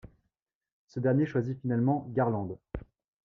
[0.87, 2.57] Ce dernier choisit finalement Garland.